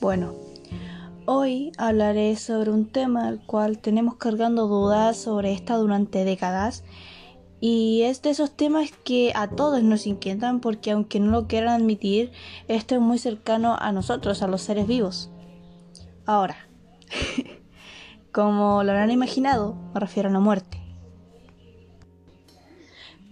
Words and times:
Bueno, 0.00 0.32
hoy 1.26 1.72
hablaré 1.76 2.34
sobre 2.36 2.70
un 2.70 2.86
tema 2.86 3.28
al 3.28 3.38
cual 3.38 3.76
tenemos 3.76 4.14
cargando 4.14 4.66
dudas 4.66 5.18
sobre 5.18 5.52
esta 5.52 5.76
durante 5.76 6.24
décadas 6.24 6.84
y 7.60 8.00
es 8.04 8.22
de 8.22 8.30
esos 8.30 8.50
temas 8.50 8.92
que 9.04 9.30
a 9.34 9.48
todos 9.48 9.82
nos 9.82 10.06
inquietan 10.06 10.60
porque 10.60 10.92
aunque 10.92 11.20
no 11.20 11.30
lo 11.30 11.46
quieran 11.48 11.82
admitir, 11.82 12.32
esto 12.66 12.94
es 12.94 13.02
muy 13.02 13.18
cercano 13.18 13.76
a 13.78 13.92
nosotros, 13.92 14.40
a 14.40 14.46
los 14.46 14.62
seres 14.62 14.86
vivos. 14.86 15.28
Ahora, 16.24 16.56
como 18.32 18.82
lo 18.82 18.92
habrán 18.92 19.10
imaginado, 19.10 19.74
me 19.92 20.00
refiero 20.00 20.30
a 20.30 20.32
la 20.32 20.40
muerte. 20.40 20.80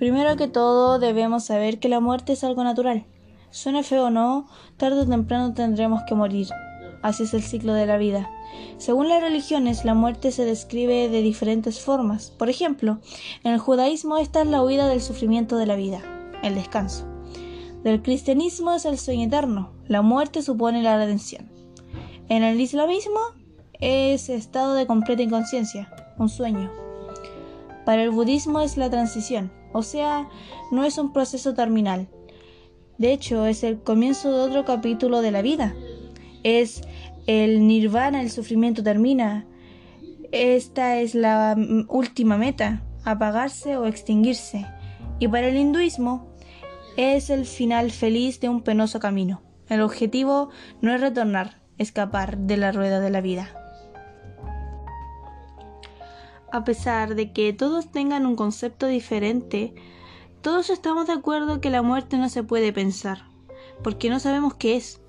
Primero 0.00 0.34
que 0.34 0.48
todo, 0.48 0.98
debemos 0.98 1.44
saber 1.44 1.78
que 1.78 1.88
la 1.88 2.00
muerte 2.00 2.32
es 2.32 2.42
algo 2.42 2.64
natural 2.64 3.06
Suena 3.56 3.82
feo 3.82 4.08
o 4.08 4.10
no, 4.10 4.46
tarde 4.76 5.00
o 5.00 5.06
temprano 5.06 5.54
tendremos 5.54 6.02
que 6.06 6.14
morir. 6.14 6.48
Así 7.02 7.24
es 7.24 7.34
el 7.34 7.42
ciclo 7.42 7.74
de 7.74 7.86
la 7.86 7.96
vida. 7.96 8.30
Según 8.78 9.08
las 9.08 9.22
religiones, 9.22 9.84
la 9.84 9.94
muerte 9.94 10.30
se 10.30 10.44
describe 10.44 11.08
de 11.08 11.22
diferentes 11.22 11.80
formas. 11.80 12.30
Por 12.30 12.48
ejemplo, 12.48 12.98
en 13.44 13.52
el 13.52 13.58
judaísmo 13.58 14.18
esta 14.18 14.42
es 14.42 14.46
la 14.48 14.62
huida 14.62 14.88
del 14.88 15.00
sufrimiento 15.00 15.56
de 15.56 15.66
la 15.66 15.76
vida, 15.76 16.02
el 16.42 16.54
descanso. 16.54 17.06
Del 17.82 18.02
cristianismo 18.02 18.72
es 18.72 18.84
el 18.84 18.98
sueño 18.98 19.26
eterno. 19.26 19.72
La 19.86 20.02
muerte 20.02 20.42
supone 20.42 20.82
la 20.82 20.96
redención. 20.96 21.50
En 22.28 22.42
el 22.42 22.60
islamismo 22.60 23.20
es 23.80 24.28
estado 24.28 24.74
de 24.74 24.86
completa 24.86 25.22
inconsciencia, 25.22 25.92
un 26.18 26.28
sueño. 26.28 26.72
Para 27.84 28.02
el 28.02 28.10
budismo 28.10 28.60
es 28.60 28.76
la 28.76 28.90
transición, 28.90 29.52
o 29.72 29.82
sea, 29.82 30.28
no 30.72 30.82
es 30.84 30.98
un 30.98 31.12
proceso 31.12 31.54
terminal, 31.54 32.08
de 32.98 33.12
hecho, 33.12 33.44
es 33.44 33.62
el 33.62 33.78
comienzo 33.78 34.32
de 34.32 34.40
otro 34.40 34.64
capítulo 34.64 35.20
de 35.20 35.30
la 35.30 35.42
vida. 35.42 35.74
Es 36.42 36.80
el 37.26 37.66
nirvana, 37.66 38.22
el 38.22 38.30
sufrimiento 38.30 38.82
termina. 38.82 39.46
Esta 40.32 40.98
es 40.98 41.14
la 41.14 41.56
última 41.88 42.36
meta, 42.36 42.82
apagarse 43.04 43.76
o 43.76 43.86
extinguirse. 43.86 44.66
Y 45.18 45.28
para 45.28 45.48
el 45.48 45.56
hinduismo 45.56 46.28
es 46.96 47.30
el 47.30 47.46
final 47.46 47.90
feliz 47.90 48.40
de 48.40 48.48
un 48.48 48.62
penoso 48.62 49.00
camino. 49.00 49.42
El 49.68 49.80
objetivo 49.80 50.50
no 50.80 50.94
es 50.94 51.00
retornar, 51.00 51.60
escapar 51.78 52.38
de 52.38 52.56
la 52.56 52.72
rueda 52.72 53.00
de 53.00 53.10
la 53.10 53.20
vida. 53.20 53.50
A 56.52 56.64
pesar 56.64 57.16
de 57.16 57.32
que 57.32 57.52
todos 57.52 57.90
tengan 57.90 58.24
un 58.24 58.36
concepto 58.36 58.86
diferente, 58.86 59.74
todos 60.42 60.70
estamos 60.70 61.08
de 61.08 61.14
acuerdo 61.14 61.60
que 61.60 61.70
la 61.70 61.82
muerte 61.82 62.18
no 62.18 62.28
se 62.28 62.44
puede 62.44 62.72
pensar, 62.72 63.24
porque 63.82 64.08
no 64.08 64.20
sabemos 64.20 64.54
qué 64.54 64.76
es. 64.76 65.00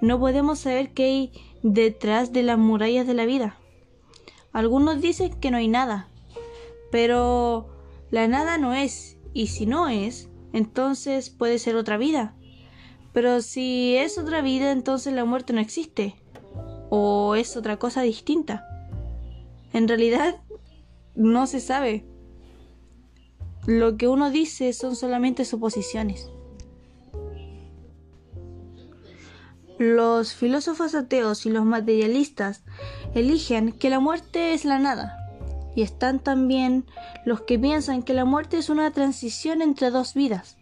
No 0.00 0.18
podemos 0.18 0.60
saber 0.60 0.92
qué 0.92 1.04
hay 1.04 1.32
detrás 1.62 2.32
de 2.32 2.42
las 2.42 2.58
murallas 2.58 3.06
de 3.06 3.14
la 3.14 3.26
vida. 3.26 3.58
Algunos 4.52 5.00
dicen 5.00 5.34
que 5.40 5.50
no 5.50 5.58
hay 5.58 5.68
nada, 5.68 6.08
pero 6.90 7.68
la 8.10 8.28
nada 8.28 8.58
no 8.58 8.74
es, 8.74 9.18
y 9.34 9.48
si 9.48 9.66
no 9.66 9.88
es, 9.88 10.28
entonces 10.52 11.30
puede 11.30 11.58
ser 11.58 11.76
otra 11.76 11.96
vida. 11.98 12.34
Pero 13.12 13.40
si 13.42 13.96
es 13.96 14.18
otra 14.18 14.42
vida, 14.42 14.72
entonces 14.72 15.12
la 15.12 15.24
muerte 15.24 15.52
no 15.52 15.60
existe, 15.60 16.14
o 16.90 17.34
es 17.34 17.56
otra 17.56 17.78
cosa 17.78 18.02
distinta. 18.02 18.66
En 19.72 19.88
realidad, 19.88 20.40
no 21.14 21.46
se 21.46 21.60
sabe 21.60 22.04
lo 23.66 23.96
que 23.96 24.06
uno 24.06 24.30
dice 24.30 24.72
son 24.72 24.94
solamente 24.94 25.44
suposiciones. 25.44 26.30
Los 29.78 30.32
filósofos 30.32 30.94
ateos 30.94 31.44
y 31.44 31.50
los 31.50 31.66
materialistas 31.66 32.62
eligen 33.14 33.72
que 33.72 33.90
la 33.90 34.00
muerte 34.00 34.54
es 34.54 34.64
la 34.64 34.78
nada, 34.78 35.18
y 35.74 35.82
están 35.82 36.18
también 36.18 36.86
los 37.26 37.42
que 37.42 37.58
piensan 37.58 38.02
que 38.02 38.14
la 38.14 38.24
muerte 38.24 38.56
es 38.56 38.70
una 38.70 38.90
transición 38.92 39.60
entre 39.60 39.90
dos 39.90 40.14
vidas, 40.14 40.56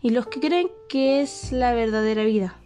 y 0.00 0.10
los 0.10 0.28
que 0.28 0.38
creen 0.38 0.68
que 0.88 1.20
es 1.20 1.50
la 1.50 1.74
verdadera 1.74 2.22
vida, 2.24 2.60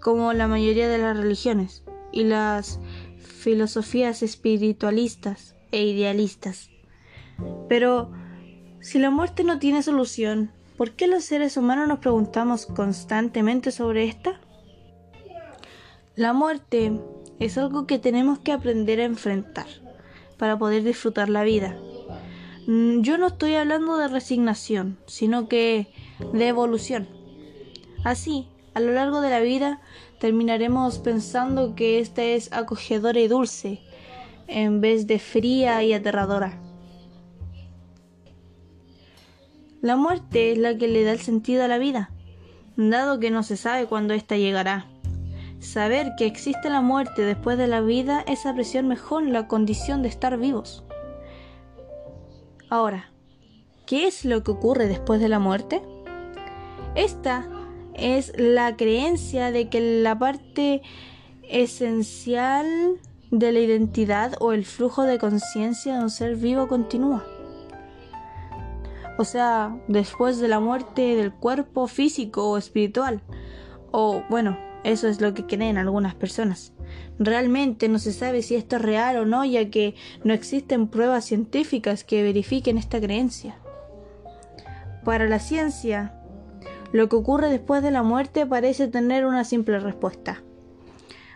como 0.00 0.32
la 0.32 0.48
mayoría 0.48 0.88
de 0.88 0.98
las 0.98 1.16
religiones 1.16 1.84
y 2.10 2.24
las 2.24 2.80
filosofías 3.18 4.24
espiritualistas 4.24 5.54
e 5.70 5.84
idealistas. 5.84 6.70
Pero 7.68 8.10
si 8.80 8.98
la 8.98 9.10
muerte 9.10 9.44
no 9.44 9.60
tiene 9.60 9.84
solución, 9.84 10.50
¿por 10.76 10.90
qué 10.92 11.06
los 11.06 11.22
seres 11.22 11.56
humanos 11.56 11.86
nos 11.86 12.00
preguntamos 12.00 12.66
constantemente 12.66 13.70
sobre 13.70 14.06
esta? 14.06 14.40
La 16.20 16.34
muerte 16.34 17.00
es 17.38 17.56
algo 17.56 17.86
que 17.86 17.98
tenemos 17.98 18.38
que 18.38 18.52
aprender 18.52 19.00
a 19.00 19.04
enfrentar 19.04 19.64
para 20.36 20.58
poder 20.58 20.82
disfrutar 20.82 21.30
la 21.30 21.44
vida. 21.44 21.78
Mm, 22.66 23.00
yo 23.00 23.16
no 23.16 23.28
estoy 23.28 23.54
hablando 23.54 23.96
de 23.96 24.06
resignación, 24.06 24.98
sino 25.06 25.48
que 25.48 25.86
de 26.34 26.46
evolución. 26.46 27.08
Así, 28.04 28.48
a 28.74 28.80
lo 28.80 28.92
largo 28.92 29.22
de 29.22 29.30
la 29.30 29.40
vida 29.40 29.80
terminaremos 30.18 30.98
pensando 30.98 31.74
que 31.74 32.00
esta 32.00 32.22
es 32.22 32.52
acogedora 32.52 33.18
y 33.18 33.26
dulce, 33.26 33.80
en 34.46 34.82
vez 34.82 35.06
de 35.06 35.18
fría 35.18 35.82
y 35.84 35.94
aterradora. 35.94 36.60
La 39.80 39.96
muerte 39.96 40.52
es 40.52 40.58
la 40.58 40.76
que 40.76 40.86
le 40.86 41.02
da 41.02 41.12
el 41.12 41.20
sentido 41.20 41.64
a 41.64 41.68
la 41.68 41.78
vida, 41.78 42.10
dado 42.76 43.20
que 43.20 43.30
no 43.30 43.42
se 43.42 43.56
sabe 43.56 43.86
cuándo 43.86 44.12
ésta 44.12 44.36
llegará. 44.36 44.86
Saber 45.60 46.14
que 46.16 46.26
existe 46.26 46.68
la 46.70 46.80
muerte 46.80 47.22
después 47.22 47.56
de 47.56 47.66
la 47.66 47.80
vida 47.80 48.24
es 48.26 48.46
apreciar 48.46 48.82
mejor 48.84 49.24
la 49.24 49.46
condición 49.46 50.02
de 50.02 50.08
estar 50.08 50.36
vivos. 50.38 50.84
Ahora, 52.68 53.12
¿qué 53.86 54.06
es 54.06 54.24
lo 54.24 54.42
que 54.42 54.50
ocurre 54.50 54.88
después 54.88 55.20
de 55.20 55.28
la 55.28 55.38
muerte? 55.38 55.82
Esta 56.94 57.48
es 57.94 58.32
la 58.36 58.76
creencia 58.76 59.52
de 59.52 59.68
que 59.68 60.02
la 60.02 60.18
parte 60.18 60.82
esencial 61.42 62.66
de 63.30 63.52
la 63.52 63.60
identidad 63.60 64.34
o 64.40 64.52
el 64.52 64.64
flujo 64.64 65.04
de 65.04 65.18
conciencia 65.18 65.94
de 65.94 66.02
un 66.02 66.10
ser 66.10 66.36
vivo 66.36 66.66
continúa 66.66 67.24
o 69.20 69.24
sea, 69.24 69.78
después 69.86 70.38
de 70.38 70.48
la 70.48 70.60
muerte 70.60 71.14
del 71.14 71.30
cuerpo 71.30 71.86
físico 71.88 72.48
o 72.48 72.56
espiritual. 72.56 73.20
O 73.90 74.22
bueno, 74.30 74.56
eso 74.84 75.08
es 75.08 75.20
lo 75.20 75.34
que 75.34 75.46
creen 75.46 75.78
algunas 75.78 76.14
personas. 76.14 76.72
Realmente 77.18 77.88
no 77.88 77.98
se 77.98 78.12
sabe 78.12 78.42
si 78.42 78.54
esto 78.54 78.76
es 78.76 78.82
real 78.82 79.16
o 79.16 79.26
no, 79.26 79.44
ya 79.44 79.70
que 79.70 79.94
no 80.24 80.32
existen 80.32 80.88
pruebas 80.88 81.24
científicas 81.24 82.04
que 82.04 82.22
verifiquen 82.22 82.78
esta 82.78 83.00
creencia. 83.00 83.56
Para 85.04 85.28
la 85.28 85.38
ciencia, 85.38 86.14
lo 86.92 87.08
que 87.08 87.16
ocurre 87.16 87.48
después 87.48 87.82
de 87.82 87.90
la 87.90 88.02
muerte 88.02 88.46
parece 88.46 88.88
tener 88.88 89.26
una 89.26 89.44
simple 89.44 89.78
respuesta. 89.80 90.42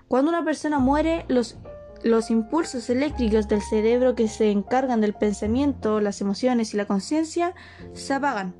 Cuando 0.09 0.31
una 0.31 0.44
persona 0.44 0.78
muere, 0.78 1.25
los 1.28 1.56
los 2.05 2.31
impulsos 2.31 2.91
eléctricos 2.91 3.49
del 3.49 3.62
cerebro 3.62 4.15
que 4.15 4.28
se 4.28 4.50
encargan 4.50 5.00
del 5.00 5.15
pensamiento, 5.15 6.00
las 6.00 6.21
emociones 6.21 6.75
y 6.75 6.76
la 6.76 6.84
conciencia 6.84 7.55
se 7.94 8.12
apagan 8.12 8.55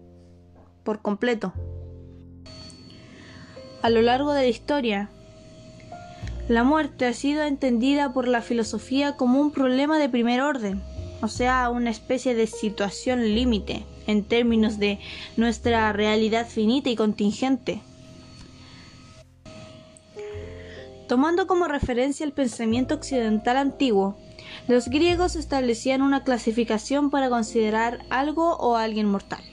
por 0.83 1.03
completo. 1.03 1.53
A 3.85 3.91
lo 3.91 4.01
largo 4.01 4.33
de 4.33 4.45
la 4.45 4.49
historia, 4.49 5.11
la 6.49 6.65
muerte 6.65 7.05
ha 7.05 7.13
sido 7.13 7.43
entendida 7.43 8.15
por 8.15 8.27
la 8.27 8.41
filosofía 8.41 9.19
como 9.19 9.39
un 9.39 9.51
problema 9.51 9.99
de 9.99 10.09
primer 10.09 10.41
orden, 10.41 10.81
o 11.21 11.29
sea, 11.29 11.69
una 11.69 11.91
especie 11.91 12.35
de 12.35 12.47
situación 12.47 13.35
límite 13.35 13.85
en 14.07 14.25
términos 14.25 14.79
de 14.79 15.01
nuestra 15.37 15.93
realidad 15.93 16.49
finita 16.49 16.89
y 16.89 16.97
contingente. 16.97 17.83
Tomando 21.07 21.47
como 21.47 21.69
referencia 21.69 22.25
el 22.25 22.33
pensamiento 22.33 22.95
occidental 22.95 23.59
antiguo, 23.59 24.17
los 24.67 24.89
griegos 24.89 25.37
establecían 25.37 26.01
una 26.01 26.25
clasificación 26.25 27.11
para 27.11 27.29
considerar 27.29 27.99
algo 28.09 28.57
o 28.57 28.77
alguien 28.77 29.11
mortal. 29.11 29.45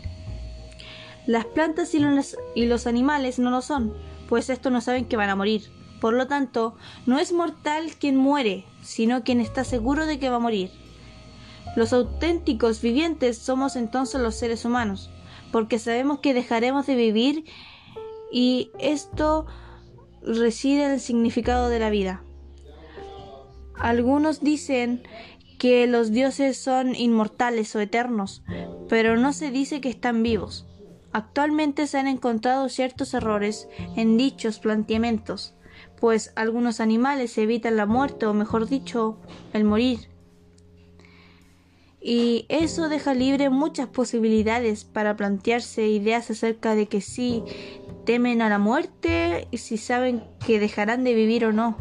Las 1.27 1.43
plantas 1.43 1.93
y 1.93 1.99
los, 1.99 2.87
animales 2.87 3.37
no 3.37 3.51
lo 3.51 3.61
son, 3.61 3.93
pues 4.31 4.49
estos 4.49 4.71
no 4.71 4.79
saben 4.79 5.03
que 5.03 5.17
van 5.17 5.29
a 5.29 5.35
morir. 5.35 5.63
Por 5.99 6.13
lo 6.13 6.25
tanto, 6.25 6.77
no 7.05 7.19
es 7.19 7.33
mortal 7.33 7.91
quien 7.99 8.15
muere, 8.15 8.63
sino 8.81 9.25
quien 9.25 9.41
está 9.41 9.65
seguro 9.65 10.05
de 10.05 10.19
que 10.19 10.29
va 10.29 10.37
a 10.37 10.39
morir. 10.39 10.71
Los 11.75 11.91
auténticos 11.91 12.81
vivientes 12.81 13.37
somos 13.37 13.75
entonces 13.75 14.21
los 14.21 14.35
seres 14.35 14.63
humanos, 14.63 15.09
porque 15.51 15.79
sabemos 15.79 16.19
que 16.19 16.33
dejaremos 16.33 16.87
de 16.87 16.95
vivir 16.95 17.43
y 18.31 18.71
esto 18.79 19.47
reside 20.21 20.93
el 20.93 21.01
significado 21.01 21.67
de 21.67 21.79
la 21.79 21.89
vida. 21.89 22.23
Algunos 23.75 24.39
dicen 24.39 25.03
que 25.59 25.87
los 25.87 26.11
dioses 26.11 26.57
son 26.57 26.95
inmortales 26.95 27.75
o 27.75 27.81
eternos, 27.81 28.43
pero 28.87 29.17
no 29.17 29.33
se 29.33 29.51
dice 29.51 29.81
que 29.81 29.89
están 29.89 30.23
vivos. 30.23 30.70
Actualmente 31.13 31.87
se 31.87 31.97
han 31.97 32.07
encontrado 32.07 32.69
ciertos 32.69 33.13
errores 33.13 33.67
en 33.95 34.17
dichos 34.17 34.59
planteamientos, 34.59 35.53
pues 35.99 36.31
algunos 36.35 36.79
animales 36.79 37.37
evitan 37.37 37.75
la 37.75 37.85
muerte 37.85 38.25
o 38.25 38.33
mejor 38.33 38.67
dicho, 38.67 39.17
el 39.53 39.63
morir. 39.63 40.09
Y 42.01 42.45
eso 42.49 42.89
deja 42.89 43.13
libre 43.13 43.49
muchas 43.49 43.87
posibilidades 43.87 44.85
para 44.85 45.15
plantearse 45.15 45.87
ideas 45.87 46.31
acerca 46.31 46.73
de 46.73 46.87
que 46.87 46.99
si 46.99 47.43
temen 48.05 48.41
a 48.41 48.49
la 48.49 48.57
muerte 48.57 49.47
y 49.51 49.57
si 49.57 49.77
saben 49.77 50.23
que 50.45 50.59
dejarán 50.59 51.03
de 51.03 51.13
vivir 51.13 51.45
o 51.45 51.53
no. 51.53 51.77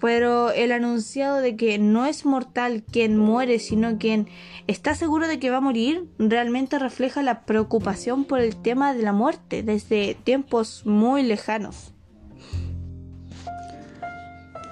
Pero 0.00 0.50
el 0.50 0.72
anunciado 0.72 1.36
de 1.40 1.56
que 1.56 1.78
no 1.78 2.06
es 2.06 2.24
mortal 2.24 2.82
quien 2.90 3.18
muere, 3.18 3.58
sino 3.58 3.98
quien 3.98 4.28
está 4.66 4.94
seguro 4.94 5.28
de 5.28 5.38
que 5.38 5.50
va 5.50 5.58
a 5.58 5.60
morir, 5.60 6.08
realmente 6.18 6.78
refleja 6.78 7.22
la 7.22 7.42
preocupación 7.44 8.24
por 8.24 8.40
el 8.40 8.56
tema 8.56 8.94
de 8.94 9.02
la 9.02 9.12
muerte 9.12 9.62
desde 9.62 10.14
tiempos 10.14 10.86
muy 10.86 11.22
lejanos. 11.22 11.92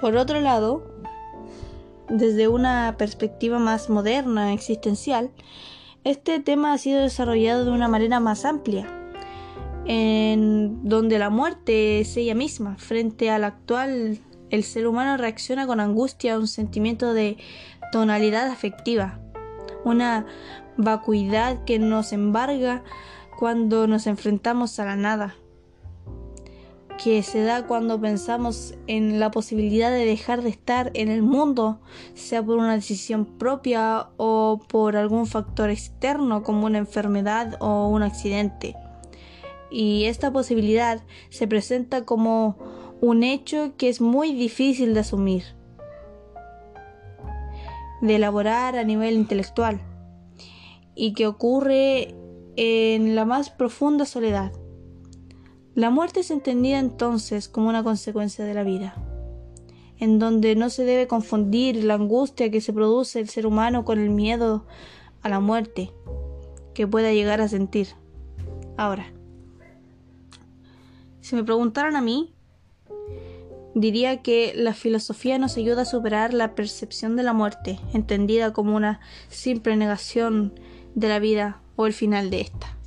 Por 0.01 0.15
otro 0.15 0.41
lado, 0.41 0.83
desde 2.09 2.47
una 2.47 2.95
perspectiva 2.97 3.59
más 3.59 3.89
moderna, 3.89 4.53
existencial, 4.53 5.29
este 6.03 6.39
tema 6.39 6.73
ha 6.73 6.77
sido 6.77 7.01
desarrollado 7.01 7.65
de 7.65 7.71
una 7.71 7.87
manera 7.87 8.19
más 8.19 8.45
amplia, 8.45 8.87
en 9.85 10.87
donde 10.87 11.19
la 11.19 11.29
muerte 11.29 11.99
es 11.99 12.15
ella 12.17 12.33
misma. 12.33 12.77
Frente 12.77 13.29
al 13.29 13.43
actual, 13.43 14.19
el 14.49 14.63
ser 14.63 14.87
humano 14.87 15.17
reacciona 15.17 15.67
con 15.67 15.79
angustia 15.79 16.35
a 16.35 16.39
un 16.39 16.47
sentimiento 16.47 17.13
de 17.13 17.37
tonalidad 17.91 18.47
afectiva, 18.47 19.19
una 19.83 20.25
vacuidad 20.77 21.63
que 21.65 21.79
nos 21.79 22.13
embarga 22.13 22.83
cuando 23.37 23.87
nos 23.87 24.07
enfrentamos 24.07 24.79
a 24.79 24.85
la 24.85 24.95
nada 24.95 25.35
que 27.01 27.23
se 27.23 27.41
da 27.43 27.65
cuando 27.65 27.99
pensamos 28.01 28.75
en 28.87 29.21
la 29.21 29.31
posibilidad 29.31 29.89
de 29.89 30.05
dejar 30.05 30.41
de 30.41 30.49
estar 30.49 30.91
en 30.95 31.09
el 31.09 31.23
mundo, 31.23 31.79
sea 32.13 32.43
por 32.43 32.57
una 32.57 32.73
decisión 32.73 33.25
propia 33.25 34.09
o 34.17 34.59
por 34.67 34.97
algún 34.97 35.25
factor 35.25 35.69
externo 35.69 36.43
como 36.43 36.65
una 36.65 36.77
enfermedad 36.77 37.55
o 37.61 37.87
un 37.87 38.03
accidente. 38.03 38.75
Y 39.71 40.05
esta 40.05 40.31
posibilidad 40.31 41.01
se 41.29 41.47
presenta 41.47 42.03
como 42.03 42.57
un 43.01 43.23
hecho 43.23 43.75
que 43.77 43.89
es 43.89 44.01
muy 44.01 44.33
difícil 44.33 44.93
de 44.93 44.99
asumir, 45.01 45.43
de 48.01 48.15
elaborar 48.15 48.77
a 48.77 48.83
nivel 48.83 49.15
intelectual, 49.15 49.81
y 50.95 51.13
que 51.13 51.27
ocurre 51.27 52.15
en 52.55 53.15
la 53.15 53.25
más 53.25 53.49
profunda 53.49 54.05
soledad 54.05 54.51
la 55.79 55.91
muerte 55.91 56.19
es 56.19 56.29
entendida 56.29 56.77
entonces 56.77 57.47
como 57.47 57.69
una 57.69 57.85
consecuencia 57.85 58.43
de 58.43 58.53
la 58.53 58.63
vida, 58.63 58.95
en 59.97 60.19
donde 60.19 60.55
no 60.57 60.69
se 60.69 60.83
debe 60.83 61.07
confundir 61.07 61.85
la 61.85 61.93
angustia 61.93 62.51
que 62.51 62.59
se 62.59 62.73
produce 62.73 63.21
el 63.21 63.29
ser 63.29 63.45
humano 63.45 63.85
con 63.85 63.97
el 63.97 64.09
miedo 64.09 64.65
a 65.21 65.29
la 65.29 65.39
muerte 65.39 65.93
que 66.73 66.85
pueda 66.85 67.13
llegar 67.13 67.39
a 67.39 67.47
sentir. 67.47 67.87
Ahora, 68.75 69.13
si 71.21 71.37
me 71.37 71.45
preguntaran 71.45 71.95
a 71.95 72.01
mí, 72.01 72.35
diría 73.79 74.21
que 74.21 74.53
la 74.55 74.73
filosofía 74.73 75.37
nos 75.37 75.57
ayuda 75.57 75.83
a 75.83 75.85
superar 75.85 76.33
la 76.33 76.53
percepción 76.53 77.15
de 77.15 77.23
la 77.23 77.33
muerte, 77.33 77.79
entendida 77.93 78.51
como 78.51 78.75
una 78.75 78.99
simple 79.29 79.75
negación 79.75 80.53
de 80.95 81.07
la 81.07 81.19
vida 81.19 81.61
o 81.75 81.87
el 81.87 81.93
final 81.93 82.29
de 82.29 82.41
esta. 82.41 82.78